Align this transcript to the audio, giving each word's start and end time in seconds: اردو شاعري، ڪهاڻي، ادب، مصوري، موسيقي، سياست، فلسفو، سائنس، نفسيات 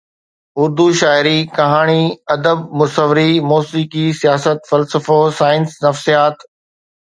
اردو 0.61 0.85
شاعري، 1.01 1.33
ڪهاڻي، 1.57 1.99
ادب، 2.35 2.59
مصوري، 2.79 3.27
موسيقي، 3.51 4.05
سياست، 4.21 4.59
فلسفو، 4.71 5.19
سائنس، 5.43 5.69
نفسيات 5.87 6.37